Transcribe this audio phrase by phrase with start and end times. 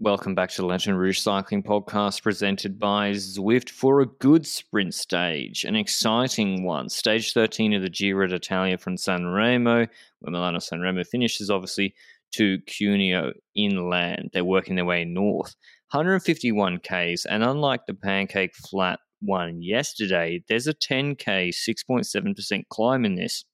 [0.00, 4.94] Welcome back to the Lanterne Rouge Cycling Podcast presented by Zwift for a good sprint
[4.94, 6.88] stage, an exciting one.
[6.88, 9.88] Stage 13 of the Giro d'Italia from San Remo,
[10.20, 11.96] where Milano San Remo finishes, obviously,
[12.34, 14.30] to Cuneo inland.
[14.32, 15.56] They're working their way north.
[15.90, 23.16] 151 Ks, and unlike the pancake flat one yesterday, there's a 10K, 6.7% climb in
[23.16, 23.44] this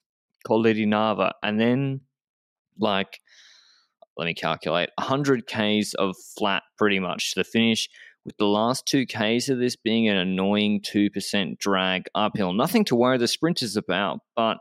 [0.47, 2.03] called Lady Nava, and then
[2.79, 3.19] like
[4.17, 7.89] let me calculate 100 Ks of flat pretty much to the finish,
[8.25, 12.53] with the last two Ks of this being an annoying 2% drag uphill.
[12.53, 14.59] Nothing to worry the sprinters about, but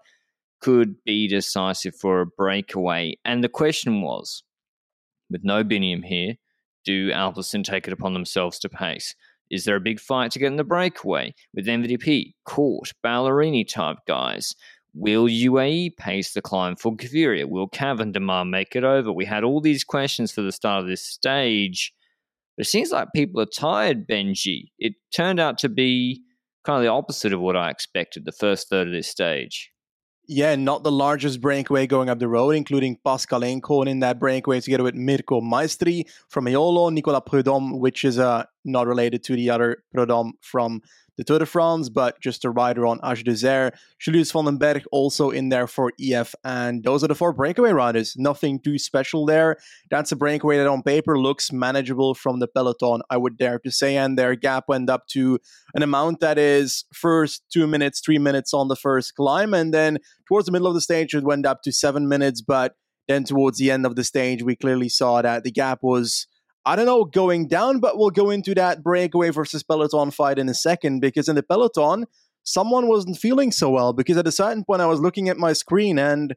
[0.62, 3.16] could be decisive for a breakaway.
[3.26, 4.44] And the question was
[5.30, 6.36] with no Biniam here,
[6.86, 9.16] do Alpecin take it upon themselves to pace?
[9.50, 13.98] Is there a big fight to get in the breakaway with MVP, Cort, Ballerini type
[14.08, 14.56] guys?
[14.94, 17.50] Will UAE pace the climb for Gaviria?
[17.50, 19.12] Will Cav Démare make it over?
[19.12, 21.94] We had all these questions for the start of this stage.
[22.56, 24.70] But it seems like people are tired, Benji.
[24.78, 26.22] It turned out to be
[26.64, 29.72] kind of the opposite of what I expected the first third of this stage.
[30.26, 34.62] Yeah, not the largest breakaway going up the road, including Pascal Eenkhoorn in that breakaway
[34.62, 39.50] together with Mirko Maestri from Eolo, Nicolas Prodhomme, which is uh, not related to the
[39.50, 40.82] other Prudhomme from
[41.18, 43.72] the Tour de France, but just a rider on AG2R.
[44.00, 47.72] Julius van den Berg also in there for EF, and those are the four breakaway
[47.72, 48.16] riders.
[48.18, 49.58] Nothing too special there.
[49.90, 53.72] That's a breakaway that on paper looks manageable from the peloton, I would dare to
[53.72, 55.40] say, and their gap went up to
[55.76, 60.00] an amount that is first two minutes, three minutes on the first climb, and then
[60.28, 62.76] towards the middle of the stage it went up to seven minutes, but
[63.08, 66.28] then towards the end of the stage we clearly saw that the gap was
[66.66, 70.48] I don't know, going down, but we'll go into that breakaway versus Peloton fight in
[70.48, 72.06] a second because in the Peloton,
[72.44, 75.54] someone wasn't feeling so well because at a certain point I was looking at my
[75.54, 76.36] screen and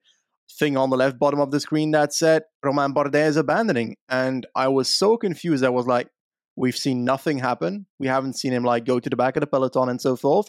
[0.58, 3.96] thing on the left bottom of the screen that said Romain Bardet is abandoning.
[4.08, 5.64] And I was so confused.
[5.64, 6.08] I was like,
[6.56, 7.86] we've seen nothing happen.
[7.98, 10.48] We haven't seen him like go to the back of the peloton and so forth.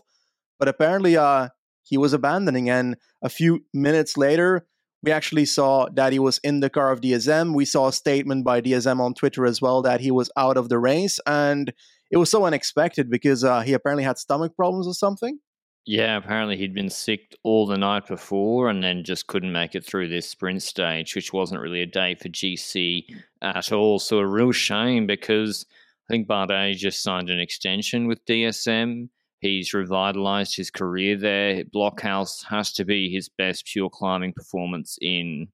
[0.59, 1.49] But apparently uh
[1.83, 4.67] he was abandoning and a few minutes later
[5.03, 7.53] we actually saw that he was in the car of DSM.
[7.53, 10.69] We saw a statement by DSM on Twitter as well that he was out of
[10.69, 11.19] the race.
[11.25, 11.71] And
[12.11, 15.39] it was so unexpected because uh, he apparently had stomach problems or something.
[15.85, 19.85] Yeah, apparently he'd been sick all the night before and then just couldn't make it
[19.85, 23.03] through this sprint stage, which wasn't really a day for GC
[23.41, 23.97] at all.
[23.99, 25.65] So a real shame because
[26.09, 29.07] I think Bardet just signed an extension with DSM.
[29.39, 31.63] He's revitalized his career there.
[31.65, 35.47] Blockhaus has to be his best pure climbing performance in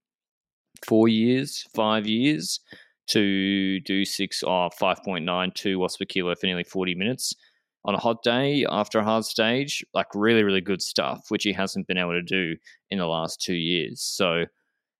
[0.85, 2.59] four years, five years
[3.07, 7.35] to do six or oh, 5.92 watts per kilo for nearly 40 minutes
[7.85, 9.83] on a hot day after a hard stage.
[9.93, 12.55] Like really, really good stuff, which he hasn't been able to do
[12.89, 14.01] in the last two years.
[14.01, 14.45] So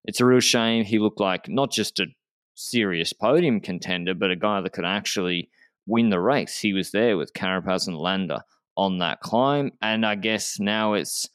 [0.04, 0.84] it's a real shame.
[0.84, 2.08] He looked like not just a
[2.56, 5.50] serious podium contender, but a guy that could actually
[5.86, 6.60] win the race.
[6.60, 8.44] He was there with Carapaz and Landa
[8.76, 9.72] on that climb.
[9.82, 11.30] And I guess now it's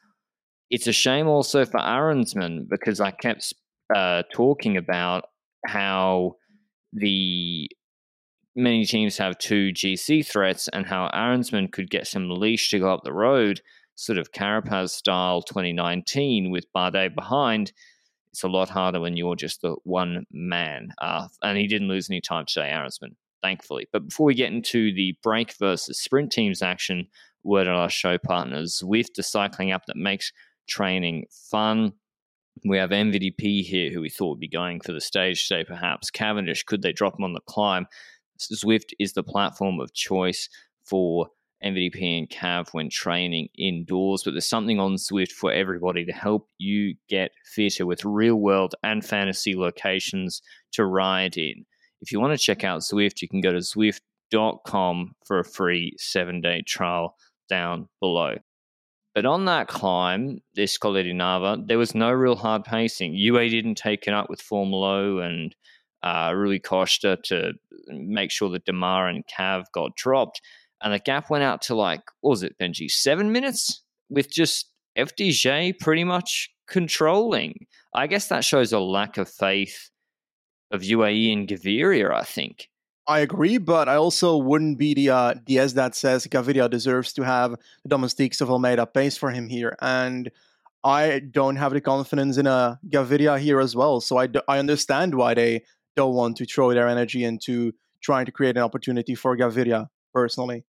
[0.71, 3.55] it's a shame also for Arensman because I kept
[3.95, 5.25] uh, talking about
[5.67, 6.37] how
[6.93, 7.71] the
[8.55, 12.93] many teams have two GC threats and how Arensman could get some leash to go
[12.93, 13.61] up the road,
[13.95, 17.73] sort of Carapaz style 2019 with Bardet behind.
[18.33, 20.91] It's a lot harder when you're just the one man.
[21.01, 23.89] Uh, and he didn't lose any time today, Arensman, thankfully.
[23.93, 27.07] But before we get into the break versus sprint teams action,
[27.45, 30.33] word on our show partners with the cycling app that makes
[30.69, 31.93] training fun.
[32.65, 36.11] We have MVDP here, who we thought would be going for the stage today, perhaps.
[36.11, 37.87] Cavendish, could they drop him on the climb?
[38.41, 40.49] Zwift is the platform of choice
[40.85, 41.29] for
[41.65, 46.49] MVDP and Cav when training indoors, but there's something on Zwift for everybody to help
[46.59, 50.41] you get fitter with real world and fantasy locations
[50.73, 51.65] to ride in.
[52.01, 55.95] If you want to check out Zwift, you can go to Zwift.com for a free
[55.99, 57.17] seven day trial
[57.49, 58.37] down below.
[59.15, 63.15] But on that climb, this Colle di Nava, there was no real hard pacing.
[63.15, 65.57] UA didn't take it up with Formolo and
[66.03, 67.55] uh, Rui Costa to
[67.89, 70.41] make sure that Démare and Cav got dropped.
[70.83, 72.89] And the gap went out to like, what was it, Benji?
[72.89, 77.67] Seven minutes with just FDJ pretty much controlling.
[77.95, 79.91] I guess that shows a lack of faith
[80.71, 82.69] of UAE and Gaviria, I think.
[83.07, 87.23] I agree, but I also wouldn't be the uh, DS that says Gaviria deserves to
[87.23, 89.77] have the domestiques of Almeida pace for him here.
[89.81, 90.31] And
[90.85, 94.03] I don't have the confidence in a uh, Gaviria here as well.
[94.03, 95.65] So I, d- I understand why they
[95.97, 97.73] don't want to throw their energy into
[98.03, 100.65] trying to create an opportunity for Gaviria personally.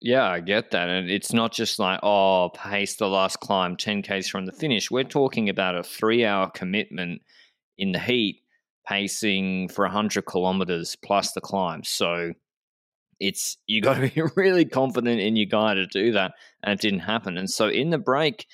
[0.00, 0.88] Yeah, I get that.
[0.88, 4.90] And it's not just like, oh, pace the last climb 10Ks from the finish.
[4.90, 7.22] We're talking about a three hour commitment
[7.78, 8.41] in the heat
[8.86, 11.84] pacing for 100 kilometers plus the climb.
[11.84, 12.32] So
[13.20, 16.32] it's you got to be really confident in your guy to do that,
[16.62, 17.38] and it didn't happen.
[17.38, 18.46] And so in the break,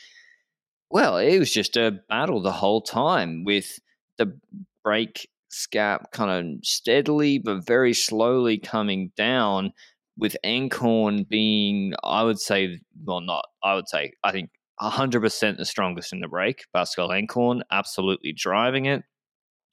[0.90, 3.78] well, it was just a battle the whole time with
[4.19, 4.38] the
[4.84, 9.72] break scap kind of steadily but very slowly coming down.
[10.20, 14.50] With Eenkhoorn being, I would say, well, not, I would say, I think
[14.82, 16.64] 100% the strongest in the break.
[16.75, 19.04] Pascal Eenkhoorn absolutely driving it.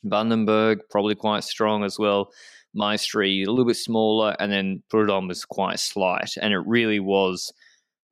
[0.06, 2.30] Vandenberg, probably quite strong as well.
[2.78, 6.32] Maestri, a little bit smaller, and then Prodhomme was quite slight.
[6.42, 7.52] And it really was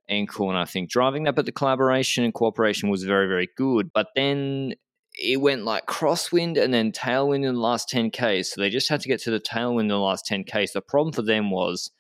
[0.10, 1.36] Eenkhoorn, I think, driving that.
[1.36, 3.92] But the collaboration and cooperation was very, very good.
[3.94, 4.74] But then
[5.16, 8.48] it went like crosswind and then tailwind in the last 10Ks.
[8.48, 10.72] So they just had to get to the tailwind in the last 10Ks.
[10.74, 11.92] The problem for them was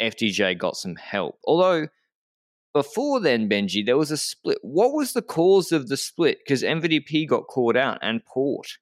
[0.00, 1.38] FDJ got some help.
[1.44, 1.86] Although
[2.74, 4.58] before then, Benji, there was a split.
[4.62, 6.38] What was the cause of the split?
[6.44, 8.78] Because MVDP got caught out and Porte.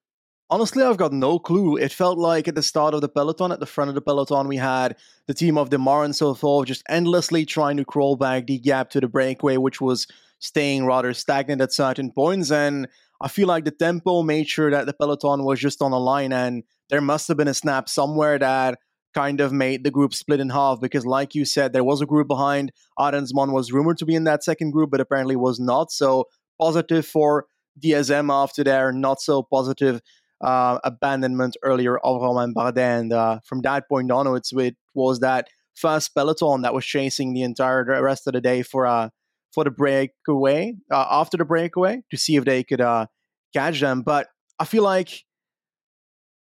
[0.50, 1.77] Honestly, I've got no clue.
[1.77, 4.49] It felt like at the start of the peloton, at the front of the peloton,
[4.49, 4.97] we had
[5.27, 8.89] the team of Démare and so forth just endlessly trying to crawl back the gap
[8.91, 10.06] to the breakaway, which was
[10.39, 12.50] staying rather stagnant at certain points.
[12.50, 12.89] And
[13.21, 16.33] I feel like the tempo made sure that the peloton was just on a line,
[16.33, 18.79] and there must have been a snap somewhere that
[19.12, 22.06] kind of made the group split in half because, like you said, there was a
[22.06, 22.73] group behind.
[22.99, 25.93] Arensman was rumored to be in that second group, but apparently was not.
[25.93, 26.25] So
[26.59, 27.44] positive for
[27.79, 30.01] DSM after there, not so positive
[30.40, 33.00] uh, abandonment earlier of Romain Bardet.
[33.00, 37.43] And uh, from that point onwards, it was that first peloton that was chasing the
[37.43, 39.11] entire rest of the day for uh,
[39.52, 43.06] for the breakaway uh, after the breakaway to see if they could uh,
[43.55, 44.02] catch them.
[44.02, 45.25] But I feel like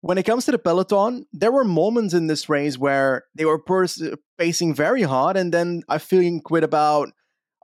[0.00, 3.58] when it comes to the peloton, there were moments in this race where they were
[3.58, 4.02] pers-
[4.38, 7.10] pacing very hard, and then I feel with about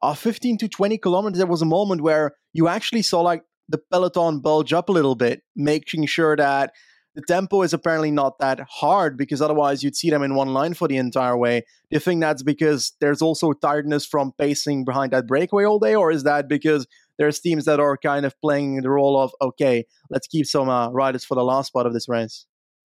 [0.03, 3.79] uh, 15 to 20 kilometers, there was a moment where you actually saw like the
[3.93, 6.73] peloton bulge up a little bit, making sure that
[7.15, 10.75] the tempo is apparently not that hard because otherwise you'd see them in one line
[10.75, 11.61] for the entire way.
[11.61, 15.95] Do you think that's because there's also tiredness from pacing behind that breakaway all day,
[15.95, 16.87] or is that because
[17.19, 20.91] there's teams that are kind of playing the role of okay, let's keep some uh,
[20.91, 22.47] riders for the last part of this race?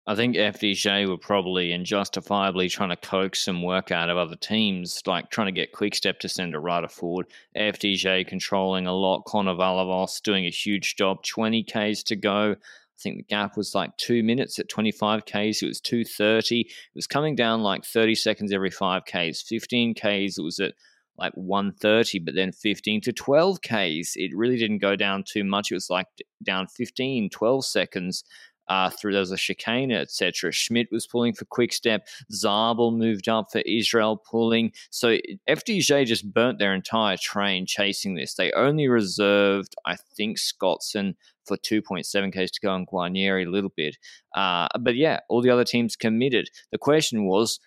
[0.06, 4.34] I think FDJ were probably and justifiably trying to coax some work out of other
[4.34, 7.26] teams, like trying to get Quickstep to send a rider forward.
[7.56, 9.24] FDJ controlling a lot.
[9.26, 11.22] Konovalovas doing a huge job.
[11.22, 12.52] 20 Ks to go.
[12.52, 15.62] I think the gap was like two minutes at 25 Ks.
[15.62, 16.60] It was 230.
[16.60, 19.42] It was coming down like 30 seconds every 5 Ks.
[19.42, 20.74] 15 Ks, it was at
[21.16, 24.16] like 130, but then 15 to 12 Ks.
[24.16, 25.70] It really didn't go down too much.
[25.70, 26.06] It was like
[26.42, 28.24] down 15, 12 seconds
[28.70, 30.52] uh, through there was a chicane, etc.
[30.52, 32.06] Schmid was pulling for Quick Step.
[32.32, 34.72] Zabel moved up for Israel pulling.
[34.90, 35.18] So
[35.48, 38.34] FDJ just burnt their entire train chasing this.
[38.34, 43.72] They only reserved, I think, Scotson for 2.7 Ks to go and Guarnieri a little
[43.76, 43.98] bit.
[44.36, 46.48] Uh, but yeah, all the other teams committed.
[46.70, 47.58] The question was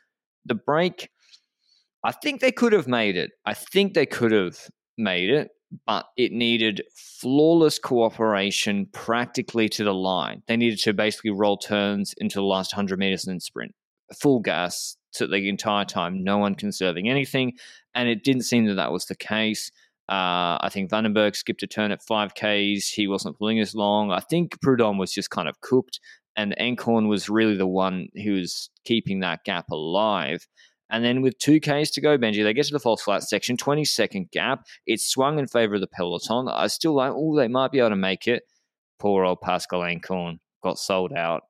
[0.45, 1.09] the break.
[2.05, 3.31] I think they could have made it.
[3.45, 4.57] I think they could have
[4.97, 5.51] made it
[5.85, 10.43] but it needed flawless cooperation practically to the line.
[10.47, 13.73] They needed to basically roll turns into the last 100 meters and sprint,
[14.19, 17.53] full gas to the entire time, no one conserving anything.
[17.95, 19.71] And it didn't seem that that was the case.
[20.09, 22.89] Uh, I think Vandenberg skipped a turn at 5Ks.
[22.93, 24.11] He wasn't pulling as long.
[24.11, 25.99] I think Prodhomme was just kind of cooked,
[26.35, 30.47] and Eenkhoorn was really the one who was keeping that gap alive.
[30.89, 33.83] And then with 2Ks to go, Benji, they get to the false flat section, 20
[33.85, 34.65] second gap.
[34.85, 36.47] It's swung in favor of the peloton.
[36.47, 38.43] I still like, oh, they might be able to make it.
[38.99, 41.43] Poor old Pascal Eenkhoorn got sold out.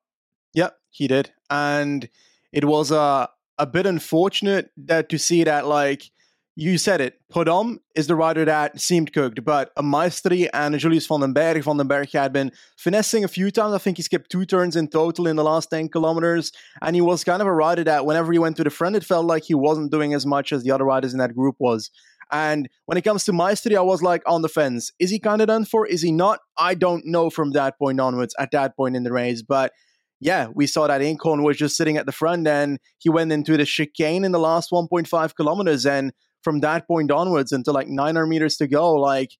[0.54, 1.32] Yep, he did.
[1.50, 2.08] And
[2.52, 3.26] it was uh,
[3.58, 6.10] a bit unfortunate that to see that, like,
[6.56, 7.20] you said it.
[7.30, 11.64] Prodhomme is the rider that seemed cooked, but Maestri and Julius van den Berg.
[11.64, 13.74] Van den Berg had been finessing a few times.
[13.74, 16.52] I think he skipped two turns in total in the last 10 kilometers.
[16.80, 19.04] And he was kind of a rider that whenever he went to the front, it
[19.04, 21.90] felt like he wasn't doing as much as the other riders in that group was.
[22.30, 24.92] And when it comes to Maestri, I was like on the fence.
[25.00, 25.86] Is he kind of done for?
[25.86, 26.38] Is he not?
[26.56, 29.42] I don't know from that point onwards, at that point in the race.
[29.42, 29.72] But
[30.20, 33.56] yeah, we saw that Eenkhoorn was just sitting at the front and he went into
[33.56, 35.84] the chicane in the last 1.5 kilometers.
[35.84, 36.12] And
[36.44, 39.32] from that point onwards until like 900 meters to go, like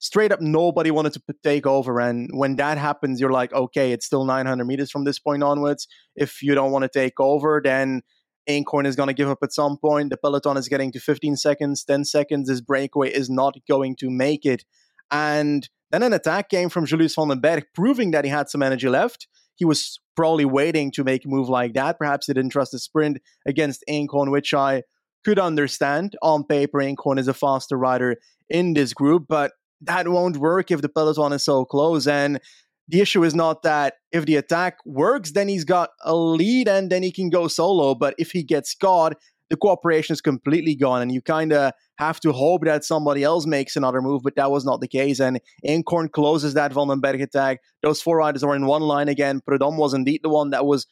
[0.00, 2.00] straight up nobody wanted to take over.
[2.00, 5.86] And when that happens, you're like, okay, it's still 900 meters from this point onwards.
[6.16, 8.02] If you don't want to take over, then
[8.48, 10.10] Eenkhoorn is going to give up at some point.
[10.10, 12.48] The peloton is getting to 15 seconds, 10 seconds.
[12.48, 14.64] This breakaway is not going to make it.
[15.10, 18.62] And then an attack came from Julius van den Berg, proving that he had some
[18.62, 19.28] energy left.
[19.54, 21.98] He was probably waiting to make a move like that.
[21.98, 24.82] Perhaps he didn't trust the sprint against Eenkhoorn, which I
[25.24, 26.16] could understand.
[26.22, 28.16] On paper, Eenkhoorn is a faster rider
[28.48, 32.06] in this group, but that won't work if the peloton is so close.
[32.06, 32.40] And
[32.88, 36.90] the issue is not that if the attack works, then he's got a lead and
[36.90, 37.94] then he can go solo.
[37.94, 39.14] But if he gets caught,
[39.50, 41.02] the cooperation is completely gone.
[41.02, 44.50] And you kind of have to hope that somebody else makes another move, but that
[44.50, 45.20] was not the case.
[45.20, 47.60] And Eenkhoorn closes that Vandenberg attack.
[47.82, 49.40] Those four riders are in one line again.
[49.46, 50.86] Prodhomme was indeed the one that was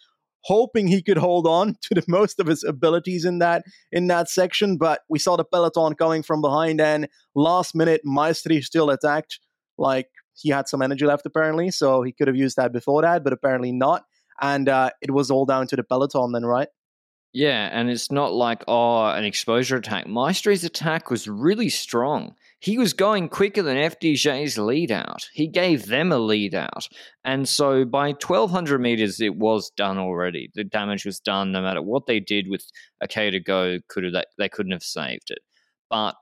[0.44, 4.28] hoping he could hold on to the most of his abilities in that in that
[4.28, 4.76] section.
[4.76, 9.40] But we saw the peloton coming from behind, and last minute, Maestri still attacked.
[9.78, 13.24] Like he had some energy left apparently, so he could have used that before that,
[13.24, 14.04] but apparently not.
[14.40, 16.68] And uh, it was all down to the peloton then, right?
[17.32, 20.06] Yeah, and it's not like oh an exposure attack.
[20.06, 22.34] Maestri's attack was really strong.
[22.60, 25.28] He was going quicker than FDJ's lead out.
[25.32, 26.86] He gave them a lead out.
[27.24, 30.50] And so by 1200 meters, it was done already.
[30.54, 32.64] The damage was done no matter what they did with
[33.00, 35.40] a K to go, could have, they couldn't have saved it.
[35.90, 36.14] But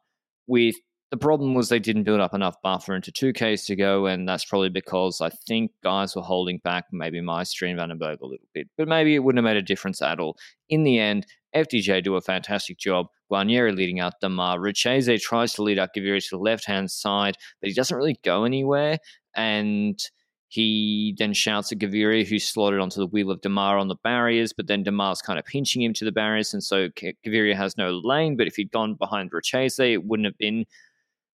[0.46, 0.76] with
[1.10, 4.44] the problem was they didn't build up enough buffer into 2Ks to go, and that's
[4.44, 8.68] probably because I think guys were holding back maybe Maestri Vandenberg a little bit.
[8.78, 10.36] But maybe it wouldn't have made a difference at all.
[10.68, 13.06] In the end, FDJ do a fantastic job.
[13.30, 14.58] Guarnieri leading out Démare.
[14.58, 18.18] Richeze tries to lead out Gaviria to the left hand side, but he doesn't really
[18.24, 18.98] go anywhere.
[19.34, 19.98] And
[20.46, 24.52] he then shouts at Gaviria, who's slotted onto the wheel of Démare on the barriers,
[24.52, 28.00] but then Démare's kind of pinching him to the barriers, and so Gaviria has no
[28.02, 28.36] lane.
[28.36, 30.66] But if he'd gone behind Richeze, it wouldn't have been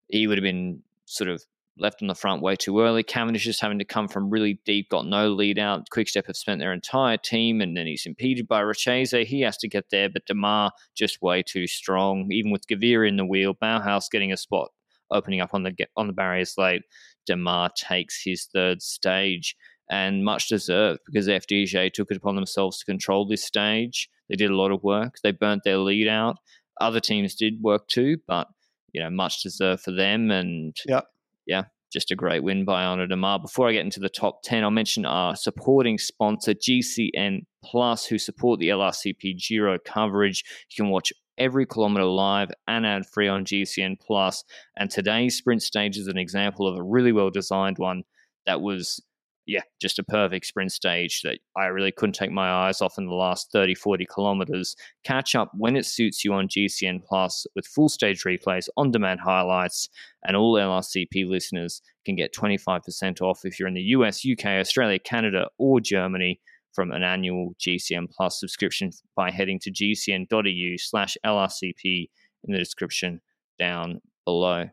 [0.07, 1.43] he would have been sort of
[1.77, 3.03] left on the front way too early.
[3.03, 5.89] Cavendish just having to come from really deep, got no lead out.
[5.89, 9.25] Quickstep have spent their entire team, and then he's impeded by Richeze.
[9.25, 12.31] He has to get there, but Démare just way too strong.
[12.31, 14.69] Even with Gaviria in the wheel, Bauhaus getting a spot
[15.11, 16.83] opening up on the on the barriers late.
[17.29, 19.55] Démare takes his third stage,
[19.89, 24.09] and much deserved because FDJ took it upon themselves to control this stage.
[24.29, 25.17] They did a lot of work.
[25.23, 26.37] They burnt their lead out.
[26.81, 28.47] Other teams did work too, but
[28.95, 30.31] you know, much deserved for them.
[30.31, 31.01] And yeah,
[31.45, 33.41] yeah, just a great win by Arnaud Démare.
[33.41, 38.17] Before I get into the top 10, I'll mention our supporting sponsor, GCN Plus, who
[38.17, 40.45] support the LRCP Giro coverage.
[40.69, 44.45] You can watch every kilometer live and ad free on GCN Plus.
[44.77, 48.03] And today's sprint stage is an example of a really well designed one
[48.45, 49.03] that was
[49.47, 53.05] yeah, just a perfect sprint stage that I really couldn't take my eyes off in
[53.05, 54.75] the last 30, 40 kilometers.
[55.03, 59.19] Catch up when it suits you on GCN Plus with full stage replays, on demand
[59.19, 59.89] highlights,
[60.23, 64.99] and all LRCP listeners can get 25% off if you're in the US, UK, Australia,
[64.99, 66.39] Canada, or Germany
[66.73, 72.09] from an annual GCN Plus subscription by heading to gcn.eu slash LRCP
[72.43, 73.21] in the description
[73.59, 74.69] down below.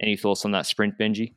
[0.00, 1.34] Any thoughts on that sprint, Benji?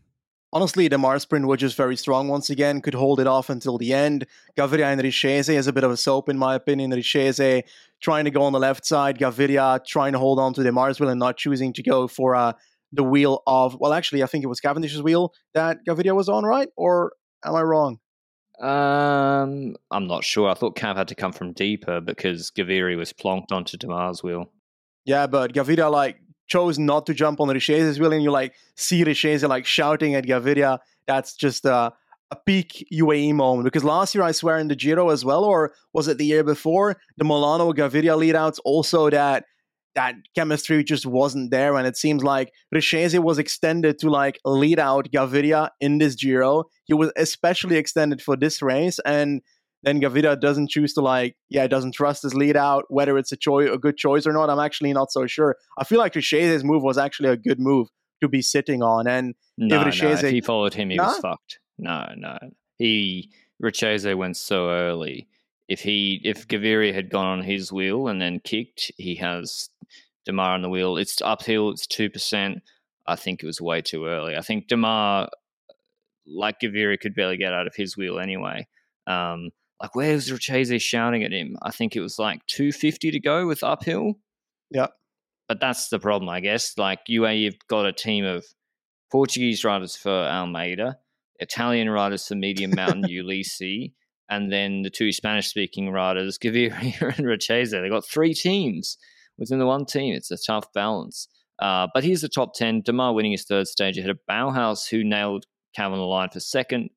[0.51, 3.93] Honestly, Démare's sprint was just very strong once again, could hold it off until the
[3.93, 4.25] end.
[4.57, 6.91] Gaviria and Richeze is a bit of a soap, in my opinion.
[6.91, 7.63] Richeze
[8.01, 11.09] trying to go on the left side, Gaviria trying to hold on to Démare's wheel
[11.09, 12.53] and not choosing to go for uh,
[12.91, 16.43] the wheel of, well, actually, I think it was Cavendish's wheel that Gaviria was on,
[16.43, 16.69] right?
[16.75, 17.13] Or
[17.45, 17.99] am I wrong?
[18.59, 20.49] Um, I'm not sure.
[20.49, 24.51] I thought Cav had to come from deeper because Gaviria was plonked onto Démare's wheel.
[25.05, 29.03] Yeah, but Gaviria like chose not to jump on Richeze's wheel, and you like see
[29.03, 30.79] Richeze like shouting at Gaviria.
[31.07, 31.93] That's just a,
[32.31, 33.65] a peak UAE moment.
[33.65, 36.43] Because last year, I swear, in the Giro as well, or was it the year
[36.43, 39.45] before, the Molano Gaviria leadouts also that
[39.95, 44.79] that chemistry just wasn't there, and it seems like Richeze was extended to like lead
[44.79, 46.65] out Gaviria in this Giro.
[46.85, 49.41] He was especially extended for this race, and
[49.83, 53.37] then Gaviria doesn't choose to like, yeah, doesn't trust his lead out, whether it's a
[53.37, 54.49] choice, a good choice or not.
[54.49, 55.55] I'm actually not so sure.
[55.77, 57.87] I feel like Richeze's move was actually a good move
[58.21, 59.07] to be sitting on.
[59.07, 61.07] And no, no, if he followed him, he nah?
[61.07, 61.59] was fucked.
[61.77, 62.37] No, no,
[62.77, 63.31] he
[63.63, 65.27] Richeze went so early.
[65.67, 69.69] If he if Gaviria had gone on his wheel and then kicked, he has
[70.27, 70.97] Démare on the wheel.
[70.97, 71.69] It's uphill.
[71.69, 72.61] It's two percent.
[73.07, 74.35] I think it was way too early.
[74.35, 75.29] I think Démare,
[76.27, 78.67] like Gaviria, could barely get out of his wheel anyway.
[79.07, 81.57] Um, like where's Richeze shouting at him?
[81.61, 84.15] I think it was like 250 to go with uphill.
[84.69, 84.87] Yeah.
[85.47, 86.77] But that's the problem, I guess.
[86.77, 88.45] Like UAE, you've got a team of
[89.11, 90.97] Portuguese riders for Almeida,
[91.39, 93.93] Italian riders for Medium Mountain Ulissi,
[94.29, 97.71] and then the two Spanish speaking riders, Gaviria and Richeze.
[97.71, 98.97] They've got three teams
[99.37, 100.13] within the one team.
[100.13, 101.27] It's a tough balance.
[101.57, 102.83] Uh, but here's the top 10.
[102.83, 105.45] Démare winning his third stage ahead of Bauhaus, who nailed
[105.77, 106.89] Cav on the line for second,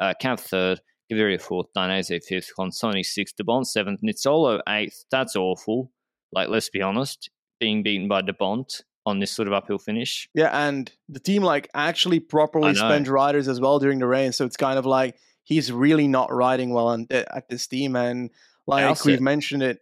[0.00, 0.80] uh, Cav third,
[1.12, 5.04] Gaviria fourth, Dainese fifth, Consonni sixth, De Bondt seventh, Nizzolo eighth.
[5.10, 5.90] That's awful.
[6.32, 7.30] Like, let's be honest,
[7.60, 10.28] being beaten by De Bondt on this sort of uphill finish.
[10.34, 14.44] Yeah, and the team like actually properly spent riders as well during the rain, so
[14.44, 18.30] it's kind of like he's really not riding well on, eh, at this team, and
[18.66, 19.80] like we've mentioned it,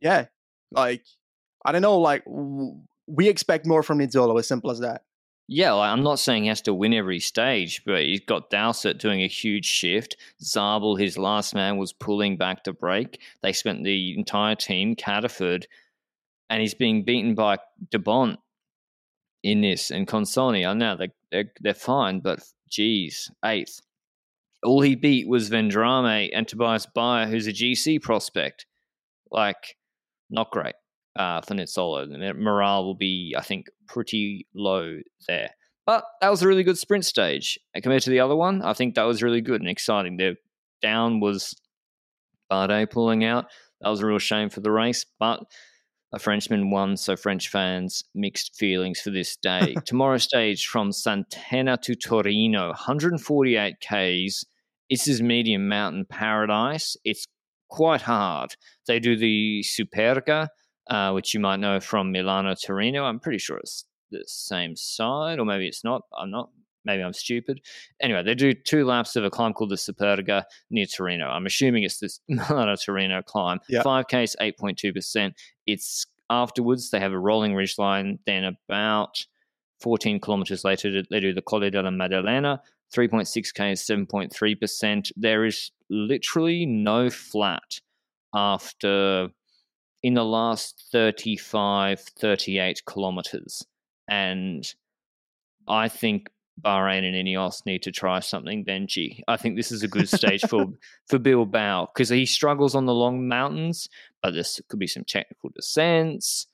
[0.00, 0.26] yeah,
[0.70, 1.02] like
[1.64, 5.02] I don't know, like we expect more from Nizzolo, as simple as that.
[5.50, 8.98] Yeah, like, I'm not saying he has to win every stage, but he's got Dowsett
[8.98, 10.16] doing a huge shift.
[10.42, 13.22] Zabel, his last man, was pulling back to break.
[13.42, 15.64] They spent the entire team, Cataford,
[16.50, 17.58] and he's being beaten by
[17.90, 18.36] De Bondt
[19.42, 19.90] in this.
[19.90, 23.80] And Consonni, I know they, they're, they're fine, but geez, eighth.
[24.62, 28.66] All he beat was Vendrame and Tobias Bayer, who's a GC prospect.
[29.30, 29.76] Like,
[30.28, 30.74] not great
[31.18, 32.08] uh, for Nizzolo.
[32.08, 35.50] The morale will be, I think, pretty low there.
[35.84, 37.58] But that was a really good sprint stage.
[37.74, 40.16] And compared to the other one, I think that was really good and exciting.
[40.16, 40.36] The
[40.80, 41.54] down was
[42.50, 43.46] Bardet pulling out.
[43.80, 45.44] That was a real shame for the race, but
[46.12, 49.74] a Frenchman won, so French fans mixed feelings for this day.
[49.84, 54.44] Tomorrow's stage from Santena to Torino, 148 Ks.
[54.90, 56.96] This is medium mountain paradise.
[57.04, 57.26] It's
[57.68, 58.56] quite hard.
[58.86, 60.48] They do the Superga,
[60.88, 63.04] uh, which you might know from Milano Torino.
[63.04, 66.02] I'm pretty sure it's the same side, or maybe it's not.
[66.16, 66.50] I'm not.
[66.84, 67.60] Maybe I'm stupid.
[68.00, 71.26] Anyway, they do two laps of a climb called the Superga near Torino.
[71.26, 73.60] I'm assuming it's this Milano Torino climb.
[73.68, 73.82] Yeah.
[73.82, 75.32] 5Ks, 8.2%.
[75.66, 78.20] It's afterwards, they have a rolling ridge line.
[78.24, 79.26] Then about
[79.80, 82.62] 14 kilometers later, they do the Colle della Maddalena.
[82.94, 85.12] 3.6K is 7.3%.
[85.16, 87.80] There is literally no flat
[88.34, 89.28] after
[90.02, 93.66] in the last 35, 38 kilometers.
[94.08, 94.64] And
[95.66, 99.20] I think Bahrain and Ineos need to try something Benji.
[99.28, 100.66] I think this is a good stage for
[101.08, 103.88] for Bilbao because he struggles on the long mountains,
[104.22, 106.46] but this could be some technical descents.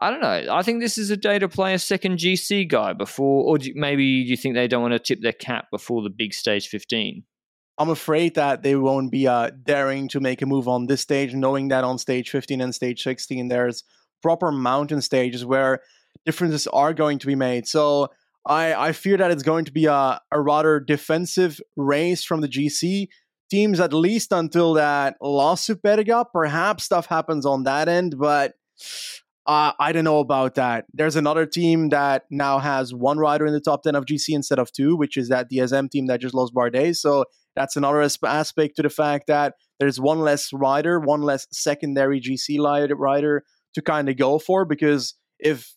[0.00, 0.52] I don't know.
[0.52, 3.72] I think this is a day to play a second GC guy before, or do,
[3.74, 7.22] maybe you think they don't want to tip their cap before the big stage 15?
[7.78, 11.34] I'm afraid that they won't be uh, daring to make a move on this stage,
[11.34, 13.82] knowing that on stage 15 and stage 16 there's
[14.22, 15.80] proper mountain stages where
[16.24, 17.66] differences are going to be made.
[17.66, 18.08] So
[18.46, 22.48] I, I fear that it's going to be a, a rather defensive race from the
[22.48, 23.08] GC
[23.50, 26.24] teams, at least until that lawsuit Superga.
[26.32, 28.54] Perhaps stuff happens on that end, but
[29.46, 30.86] uh, I don't know about that.
[30.94, 34.58] There's another team that now has one rider in the top 10 of GC instead
[34.58, 36.96] of two, which is that DSM team that just lost Bardet.
[36.96, 37.24] So
[37.56, 42.58] that's another aspect to the fact that there's one less rider, one less secondary GC
[42.96, 45.74] rider to kind of go for because if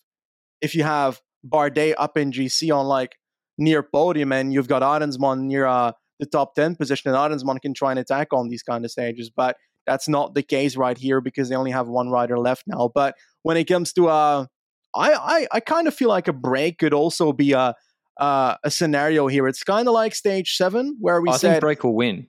[0.60, 3.16] if you have Bardet up in GC on like
[3.58, 7.74] near podium and you've got Arensman near uh, the top 10 position and Arensman can
[7.74, 11.20] try and attack on these kind of stages but that's not the case right here
[11.20, 12.90] because they only have one rider left now.
[12.94, 14.46] But when it comes to uh
[14.94, 17.74] I I, I kind of feel like a break could also be a
[18.18, 19.46] uh, a scenario here.
[19.46, 22.26] It's kind of like stage seven where we I said think Break will win.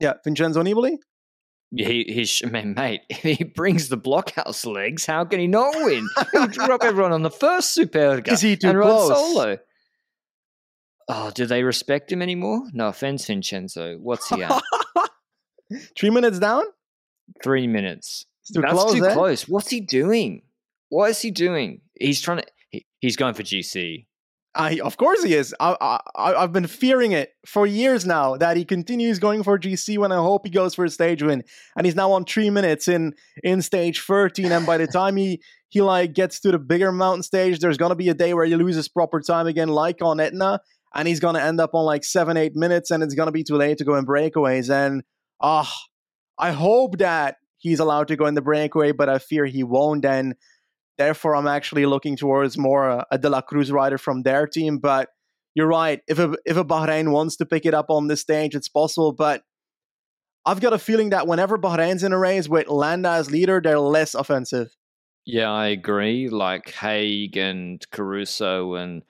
[0.00, 0.98] Yeah, Vincenzo Nibali.
[1.74, 3.02] He, he's man, mate.
[3.10, 5.04] He brings the Blockhaus legs.
[5.04, 6.08] How can he not win?
[6.32, 8.32] He'll drop everyone on the first Superga.
[8.32, 9.10] Is he too and close?
[9.10, 9.58] Run solo.
[11.10, 12.62] Oh, do they respect him anymore?
[12.72, 13.96] No offense, Vincenzo.
[13.96, 14.62] What's he at?
[15.96, 16.64] Three minutes down.
[17.42, 18.26] Three minutes.
[18.42, 18.94] It's too That's close.
[18.94, 19.12] too eh?
[19.14, 19.48] close.
[19.48, 20.42] What's he doing?
[20.88, 21.80] What is he doing?
[21.98, 22.46] He's trying to.
[22.70, 24.06] He, he's going for GC.
[24.58, 25.54] I, of course he is.
[25.60, 29.98] I, I, I've been fearing it for years now that he continues going for GC
[29.98, 31.44] when I hope he goes for a stage win.
[31.76, 34.50] And he's now on three minutes in in stage 13.
[34.50, 37.94] And by the time he he like gets to the bigger mountain stage, there's gonna
[37.94, 40.60] be a day where he loses proper time again, like on Etna,
[40.92, 43.56] and he's gonna end up on like seven, eight minutes, and it's gonna be too
[43.56, 44.70] late to go in breakaways.
[44.70, 45.04] And
[45.40, 45.72] ah,
[46.36, 50.04] I hope that he's allowed to go in the breakaway, but I fear he won't.
[50.04, 50.34] And
[50.98, 54.78] Therefore, I'm actually looking towards more uh, a De La Cruz rider from their team.
[54.78, 55.08] But
[55.54, 56.00] you're right.
[56.08, 59.12] If a if a Bahrain wants to pick it up on this stage, it's possible.
[59.12, 59.42] But
[60.44, 63.78] I've got a feeling that whenever Bahrain's in a race with Landa as leader, they're
[63.78, 64.76] less offensive.
[65.24, 66.28] Yeah, I agree.
[66.28, 69.02] Like Haig and Caruso and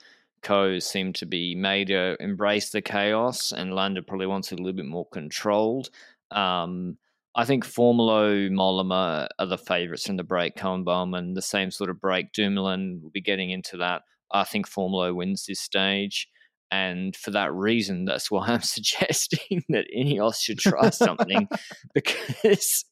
[0.42, 4.72] Co seem to be made to embrace the chaos, and Landa probably wants a little
[4.72, 5.90] bit more controlled.
[6.30, 6.98] Um,
[7.38, 10.56] I think Formolo, Mollema are the favourites from the break.
[10.56, 12.32] Koen Bouwman, the same sort of break.
[12.32, 14.02] Dumoulin will be getting into that.
[14.32, 16.26] I think Formolo wins this stage.
[16.72, 21.48] And for that reason, that's why I'm suggesting that Ineos should try something
[21.94, 22.84] because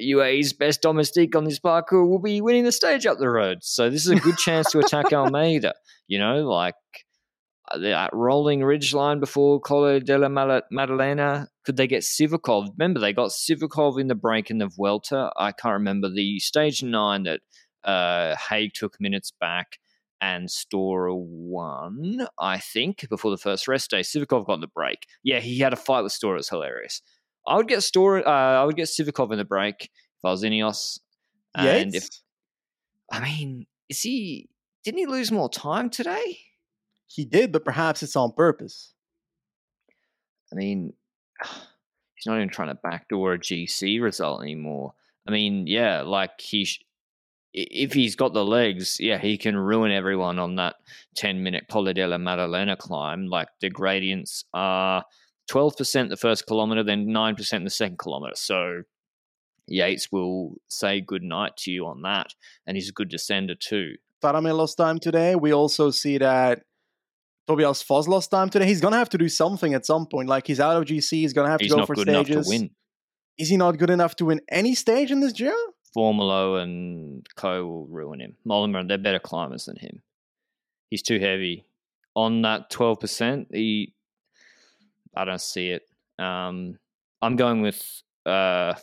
[0.00, 3.58] UAE's best domestique on this parcours will be winning the stage up the road.
[3.62, 5.74] So this is a good chance to attack Almeida.
[6.08, 6.74] You know, like
[7.70, 11.48] uh, that rolling ridge line before Colle della Maddalena.
[11.64, 12.70] Could they get Sivakov?
[12.78, 15.30] Remember, they got Sivakov in the break in the Vuelta.
[15.36, 17.40] I can't remember the stage nine that
[17.84, 19.78] uh, Haig took minutes back
[20.20, 24.00] and Storer won, I think, before the first rest day.
[24.00, 25.06] Sivakov got in the break.
[25.22, 26.36] Yeah, he had a fight with Storer.
[26.36, 27.02] It's hilarious.
[27.46, 28.26] I would get Storer.
[28.26, 31.00] Uh, I would get Sivakov in the break if I was Ineos.
[31.54, 32.08] And if
[33.10, 34.48] I mean, is he?
[34.84, 36.38] Didn't he lose more time today?
[37.10, 38.94] He did, but perhaps it's on purpose.
[40.52, 40.92] I mean,
[41.42, 44.94] he's not even trying to backdoor a GC result anymore.
[45.26, 46.84] I mean, yeah, like he, sh-
[47.52, 50.76] if he's got the legs, yeah, he can ruin everyone on that
[51.16, 53.26] 10 minute Colle della Maddalena climb.
[53.26, 55.04] Like the gradients are
[55.50, 58.36] 12% the first kilometer, then 9% the second kilometer.
[58.36, 58.82] So
[59.66, 62.34] Yates will say good night to you on that.
[62.66, 63.96] And he's a good descender too.
[64.22, 65.34] Taaramäe lost time today.
[65.34, 66.62] We also see that
[67.46, 68.66] Tobias Foss lost time today.
[68.66, 70.28] He's going to have to do something at some point.
[70.28, 71.10] Like he's out of GC.
[71.12, 72.50] He's going to have he's to go for stages.
[73.38, 75.54] Is he not good enough to win any stage in this Giro?
[75.96, 78.36] Formolo and Co will ruin him.
[78.46, 80.02] Mollema, they're better climbers than him.
[80.90, 81.64] He's too heavy.
[82.14, 83.94] On that 12%, he
[85.14, 85.88] I don't see it.
[86.18, 86.78] Um,
[87.22, 88.74] I'm going with uh,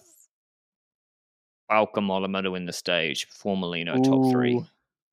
[1.71, 4.63] Mollema to win the stage Formolo top three.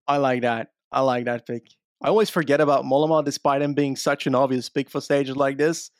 [0.07, 0.73] I like that.
[0.91, 1.67] I like that pick.
[2.05, 5.59] I always forget about Mollema despite him being such an obvious pick for stages like
[5.59, 5.91] this.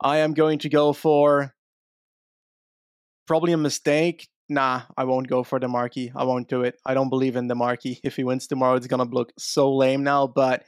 [0.00, 1.52] I am going to go for
[3.26, 6.12] probably a mistake nah, I won't go for the marquee.
[6.14, 6.78] I won't do it.
[6.84, 8.00] I don't believe in the marquee.
[8.04, 10.26] If he wins tomorrow, it's gonna look so lame now.
[10.26, 10.64] But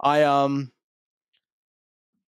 [0.00, 0.72] I um,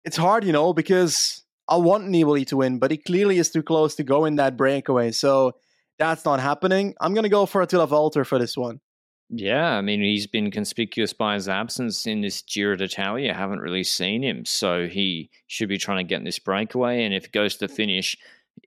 [0.05, 3.63] it's hard, you know, because I want Nibali to win, but he clearly is too
[3.63, 5.13] close to go in that breakaway.
[5.13, 5.53] So
[5.99, 6.95] that's not happening.
[7.01, 8.81] I'm gonna go for Attila Valter for this one.
[9.29, 13.33] Yeah, I mean he's been conspicuous by his absence in this Giro d'Italia.
[13.33, 17.05] I haven't really seen him, so he should be trying to get in this breakaway.
[17.05, 18.17] And if it goes to the finish,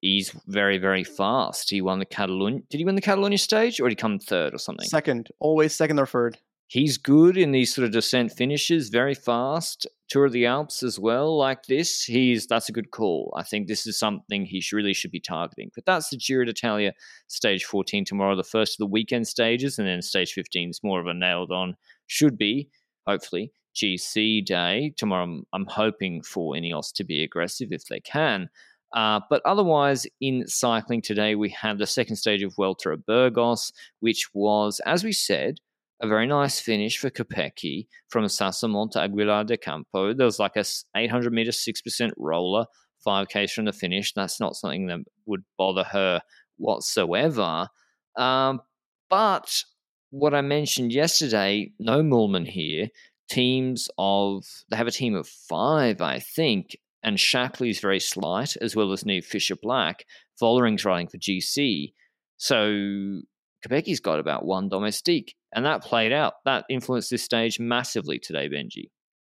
[0.02, 1.70] he's very, very fast.
[1.70, 2.64] He won the Catalunya.
[2.70, 4.88] Did he win the Catalunya stage or did he come third or something?
[4.88, 6.38] Second, always second or third.
[6.70, 9.88] He's good in these sort of descent finishes, very fast.
[10.08, 12.04] Tour of the Alps as well, like this.
[12.04, 13.34] He's that's a good call.
[13.36, 15.72] I think this is something he really should be targeting.
[15.74, 16.94] But that's the Giro d'Italia
[17.26, 21.00] stage 14 tomorrow, the first of the weekend stages, and then stage 15 is more
[21.00, 22.70] of a nailed on, should be,
[23.08, 24.94] hopefully, GC day.
[24.96, 28.48] Tomorrow I'm, I'm hoping for Ineos to be aggressive if they can.
[28.94, 34.30] Uh, but otherwise, in cycling today, we had the second stage of at Burgos, which
[34.36, 35.60] was, as we said,
[36.02, 40.14] a very nice finish for Kopecky from Sasamón to Aguilar de Campoo.
[40.14, 40.64] There was like a
[40.96, 42.66] 800 meter, 6% roller,
[43.06, 44.14] 5Ks from the finish.
[44.14, 46.22] That's not something that would bother her
[46.58, 47.68] whatsoever.
[48.16, 48.62] Um,
[49.10, 49.64] but
[50.12, 52.88] what I mentioned yesterday, no Moolman here.
[53.30, 58.76] Teams of, they have a team of five, I think, and Shackley's very slight, as
[58.76, 60.06] well as Niamh Fisher Black.
[60.42, 61.94] Vollering's riding for GC.
[62.38, 63.22] So
[63.66, 66.34] Kopecky's got about one domestique, and that played out.
[66.46, 68.90] That influenced this stage massively today, Benji.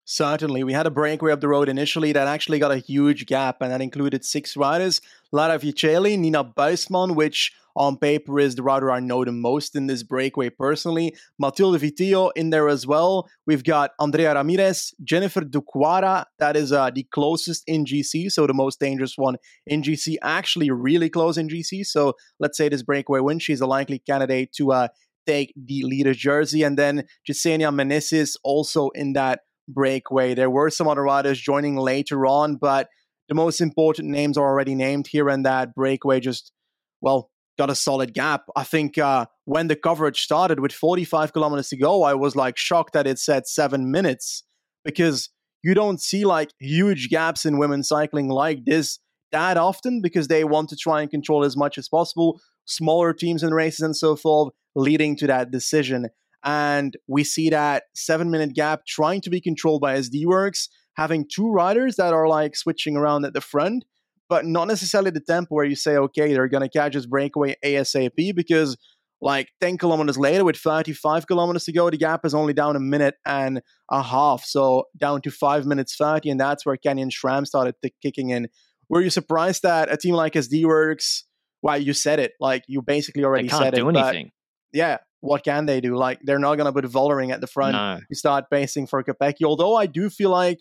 [0.05, 0.64] Certainly.
[0.64, 3.70] We had a breakaway up the road initially that actually got a huge gap, and
[3.70, 9.01] that included six riders Lara Vieceli, Nina Buijsman, which on paper is the rider I
[9.01, 11.14] know the most in this breakaway personally.
[11.38, 13.29] Matilde Vitillo in there as well.
[13.46, 18.55] We've got Andrea Ramirez, Jennifer Ducuara, that is uh, the closest in GC, so the
[18.55, 21.87] most dangerous one in GC, actually really close in GC.
[21.87, 24.88] So let's say this breakaway win, she's a likely candidate to uh,
[25.26, 26.62] take the leader jersey.
[26.62, 30.35] And then Jesenia Meneses also in that breakaway.
[30.35, 32.88] There were some other riders joining later on, but
[33.28, 36.52] the most important names are already named here, and that breakaway just,
[37.00, 38.44] well, got a solid gap.
[38.56, 42.56] I think uh, when the coverage started with 45 kilometers to go, I was like
[42.56, 44.42] shocked that it said seven minutes
[44.85, 45.28] because
[45.62, 48.98] you don't see like huge gaps in women's cycling like this
[49.33, 53.42] that often because they want to try and control as much as possible smaller teams
[53.42, 56.09] and races and so forth, leading to that decision.
[56.44, 61.27] And we see that seven minute gap trying to be controlled by SD Worx, having
[61.31, 63.85] two riders that are like switching around at the front,
[64.29, 67.57] but not necessarily the tempo where you say, okay, they're going to catch this breakaway
[67.64, 68.77] ASAP because
[69.20, 72.81] like 10 kilometers later with 35 kilometers to go, the gap is only down a
[72.81, 74.44] minute and a half.
[74.44, 76.31] So down to five minutes 30.
[76.31, 78.49] And that's where Canyon SRAM started kicking in.
[78.88, 81.25] Were you surprised that a team like SD Worx,
[81.62, 83.96] well, you said it, like you basically already they can't said do it.
[83.96, 84.31] Anything.
[84.73, 85.96] yeah, what can they do?
[85.96, 87.75] Like they're not gonna put Vollering at the front.
[87.75, 88.01] No.
[88.09, 89.44] You start pacing for Kopecky.
[89.44, 90.61] Although I do feel like,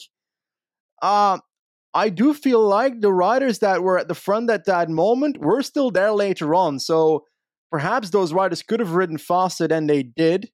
[1.02, 1.40] uh,
[1.94, 5.62] I do feel like the riders that were at the front at that moment were
[5.62, 6.80] still there later on.
[6.80, 7.26] So
[7.72, 10.52] perhaps those riders could have ridden faster than they did,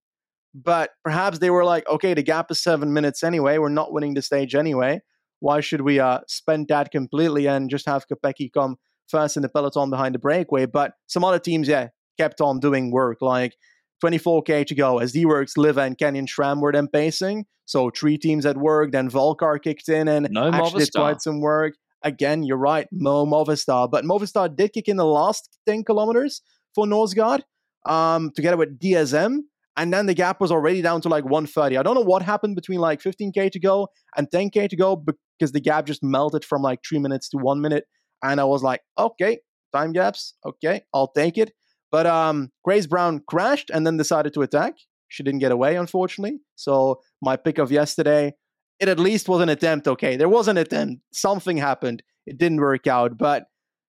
[0.53, 3.57] but perhaps they were like, okay, the gap is seven minutes anyway.
[3.57, 5.01] We're not winning the stage anyway.
[5.39, 8.77] Why should we uh, spend that completely and just have Kopecky come
[9.09, 10.65] first in the peloton behind the breakaway?
[10.65, 13.21] But some other teams, yeah, kept on doing work.
[13.21, 13.55] Like
[14.03, 14.95] 24k to go.
[14.95, 17.45] SD Worx, Liva, and Canyon SRAM were then pacing.
[17.65, 18.91] So three teams at work.
[18.91, 21.73] Then Valcar kicked in and no actually did quite some work.
[22.03, 23.89] Again, you're right, Mo Movistar.
[23.89, 26.41] But Movistar did kick in the last 10 kilometers
[26.75, 27.41] for Norsgaard
[27.85, 29.39] um, together with DSM.
[29.77, 31.77] And then the gap was already down to like 130.
[31.77, 35.51] I don't know what happened between like 15k to go and 10k to go because
[35.51, 37.85] the gap just melted from like three minutes to one minute.
[38.31, 39.39] And I was like, okay,
[39.73, 40.33] time gaps.
[40.45, 41.51] Okay, I'll take it.
[41.91, 44.73] But um, Grace Brown crashed and then decided to attack.
[45.07, 46.39] She didn't get away, unfortunately.
[46.55, 48.33] So my pick of yesterday,
[48.79, 49.87] it at least was an attempt.
[49.87, 51.03] Okay, there was an attempt.
[51.13, 52.03] Something happened.
[52.25, 53.17] It didn't work out.
[53.17, 53.45] But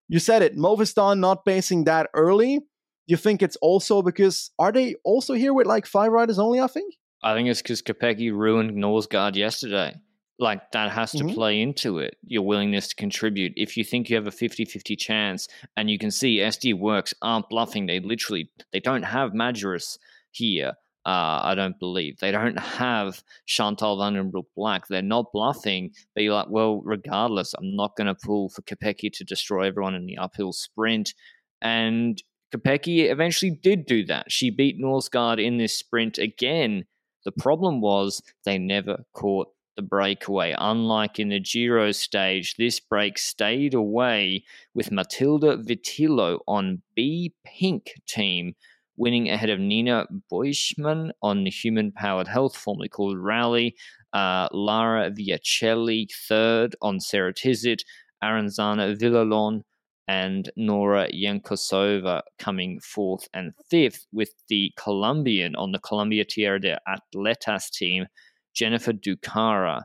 [0.08, 0.56] you said it.
[0.56, 2.60] Movistar not pacing that early.
[3.06, 6.60] You think it's also because are they also here with like five riders only?
[6.60, 6.94] I think.
[7.24, 9.94] I think it's because Kopecky ruined Norsgaard yesterday
[10.38, 11.34] like that has to mm-hmm.
[11.34, 15.48] play into it your willingness to contribute if you think you have a 50-50 chance
[15.76, 19.98] and you can see SD Worx aren't bluffing they literally they don't have Majerus
[20.30, 20.74] here
[21.06, 24.88] uh, I don't believe they don't have Chantal van den Broek Blaak.
[24.88, 25.92] They're not bluffing.
[26.12, 29.94] But you're like, well, regardless, I'm not going to pull for Kopecky to destroy everyone
[29.94, 31.14] in the uphill sprint.
[31.62, 32.20] And
[32.52, 34.32] Kopecky eventually did do that.
[34.32, 36.86] She beat Norsgaard in this sprint again.
[37.24, 40.54] The problem was they never caught the breakaway.
[40.58, 47.92] Unlike in the Giro stage, this break stayed away with Matilda Vitillo on B Pink
[48.06, 48.54] team,
[48.96, 53.76] winning ahead of Nina Buijsman on the Human Powered Health, formerly called Rally,
[54.12, 57.80] uh, Lara Vieceli third on Ceratizit,
[58.24, 59.62] Aranzana Villalon,
[60.08, 66.78] and Nora Yankosova coming fourth and fifth, with the Colombian on the Colombia Tierra de
[66.88, 68.06] Atletas team
[68.56, 69.82] Jennifer Ducuara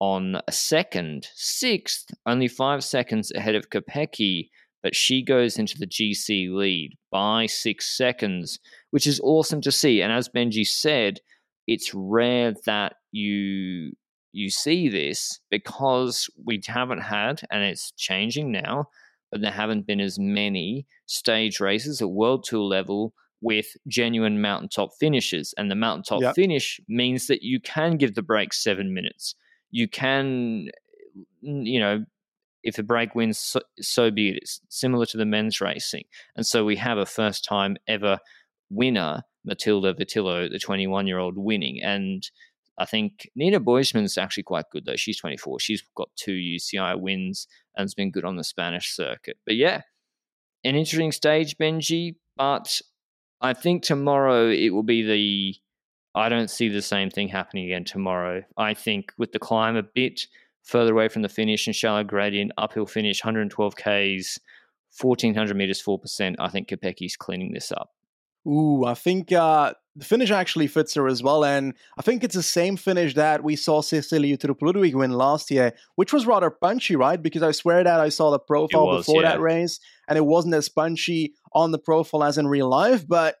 [0.00, 4.48] on a second, sixth, only five seconds ahead of Kopecky,
[4.82, 8.58] but she goes into the GC lead by six seconds,
[8.90, 10.02] which is awesome to see.
[10.02, 11.20] And as Benji said,
[11.66, 13.92] it's rare that you
[14.32, 18.86] you see this because we haven't had, and it's changing now,
[19.30, 24.90] but there haven't been as many stage races at World Tour level with genuine mountaintop
[24.98, 25.52] finishes.
[25.58, 26.34] And the mountaintop yep.
[26.34, 29.34] finish means that you can give the break seven minutes.
[29.70, 30.68] You can,
[31.42, 32.04] you know,
[32.62, 34.36] if the break wins, so, so be it.
[34.36, 36.04] It's similar to the men's racing.
[36.36, 38.18] And so we have a first time ever
[38.70, 41.82] winner, Matilda Vitillo, the 21 year old, winning.
[41.82, 42.22] And
[42.78, 44.96] I think Nina Buijsman's actually quite good, though.
[44.96, 45.58] She's 24.
[45.58, 49.38] She's got two UCI wins and has been good on the Spanish circuit.
[49.44, 49.82] But yeah,
[50.62, 52.14] an interesting stage, Benji.
[52.36, 52.80] But
[53.42, 55.54] I think tomorrow it will be the.
[56.14, 58.42] I don't see the same thing happening again tomorrow.
[58.56, 60.26] I think with the climb a bit
[60.62, 64.38] further away from the finish and shallow gradient, uphill finish, 112 Ks,
[65.00, 66.36] 1400 meters, 4%.
[66.38, 67.90] I think Kopecky's cleaning this up.
[68.46, 71.44] Ooh, I think uh, the finish actually fits her as well.
[71.44, 75.72] And I think it's the same finish that we saw Cecilia Uttrup win last year,
[75.96, 77.22] which was rather punchy, right?
[77.22, 79.32] Because I swear that I saw the profile was, before yeah.
[79.32, 83.06] that race and it wasn't as punchy on the profile as in real life.
[83.06, 83.36] But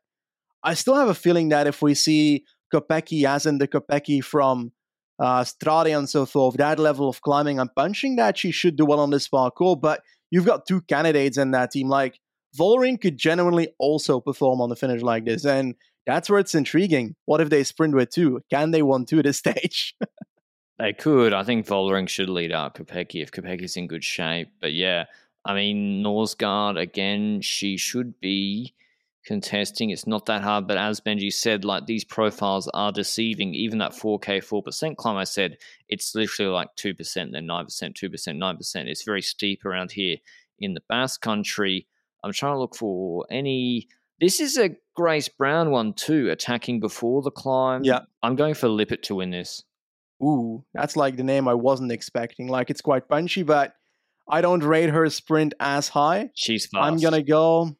[0.62, 4.72] I still have a feeling that if we see Kopecky as in the Kopecky from
[5.18, 8.84] uh, Strade and so forth, that level of climbing and punching, that she should do
[8.84, 9.78] well on this parcours.
[9.80, 11.88] But you've got two candidates in that team.
[11.88, 12.20] Like
[12.58, 15.46] Vollering could genuinely also perform on the finish like this.
[15.46, 15.74] And
[16.06, 17.14] that's where it's intriguing.
[17.24, 18.40] What if they sprint with two?
[18.50, 19.94] Can they win two this stage?
[20.78, 21.32] they could.
[21.32, 24.48] I think Vollering should lead out Kopecky if Kopecky's in good shape.
[24.60, 25.04] But yeah,
[25.44, 28.74] I mean, Norsgaard, again, she should be
[29.24, 29.90] contesting.
[29.90, 33.54] It's not that hard, but as Benji said, like these profiles are deceiving.
[33.54, 38.86] Even that 4K 4% climb, I said, it's literally like 2%, then 9%, 2%, 9%.
[38.86, 40.16] It's very steep around here
[40.58, 41.86] in the Basque country.
[42.24, 43.88] I'm trying to look for any.
[44.22, 47.82] This is a Grace Brown one too, attacking before the climb.
[47.82, 48.02] Yeah.
[48.22, 49.64] I'm going for Lippert to win this.
[50.22, 52.46] Ooh, that's like the name I wasn't expecting.
[52.46, 53.74] Like it's quite punchy, but
[54.30, 56.30] I don't rate her sprint as high.
[56.34, 56.84] She's fast.
[56.84, 57.76] I'm gonna go.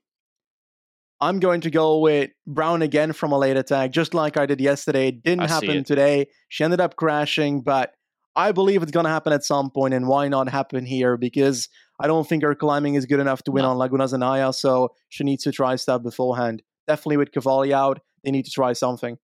[1.20, 4.60] I'm going to go with Brown again from a late attack, just like I did
[4.60, 5.08] yesterday.
[5.08, 6.26] It didn't I happen today.
[6.48, 7.92] She ended up crashing, but
[8.34, 11.16] I believe it's going to happen at some point, and why not happen here?
[11.16, 11.68] Because
[12.02, 13.70] I don't think her climbing is good enough to win no.
[13.70, 16.62] on Lagunas de Neila, so she needs to try stuff beforehand.
[16.88, 19.18] Definitely with Cavalli out, they need to try something.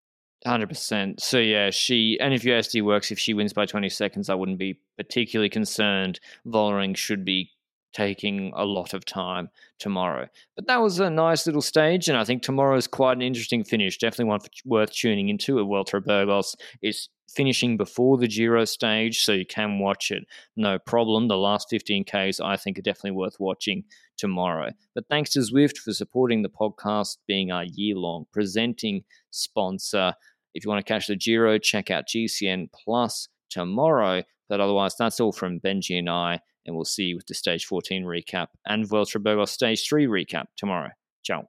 [0.47, 1.21] Hundred percent.
[1.21, 4.59] So yeah, she and if USD works, if she wins by twenty seconds, I wouldn't
[4.59, 6.21] be particularly concerned.
[6.47, 7.51] Vollering should be
[7.93, 9.49] taking a lot of time
[9.81, 10.29] tomorrow.
[10.55, 13.65] But that was a nice little stage, and I think tomorrow is quite an interesting
[13.65, 13.99] finish.
[13.99, 15.59] Definitely one for, worth tuning into.
[15.59, 20.25] A Vuelta Burgos is finishing before the Giro stage, so you can watch it
[20.57, 21.29] no problem.
[21.29, 23.85] The last 15Ks, I think, are definitely worth watching
[24.17, 24.71] tomorrow.
[24.95, 30.15] But thanks to Zwift for supporting the podcast, being our year long presenting sponsor.
[30.55, 34.23] If you want to catch the Giro, check out GCN Plus tomorrow.
[34.49, 37.67] But otherwise, that's all from Benji and I, and we'll see you with the Stage
[37.67, 40.91] 14 recap and Vuelta Burgos Stage 3 recap tomorrow.
[41.23, 41.49] Ciao.